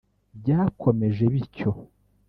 [0.39, 1.69] Byakomeje bityo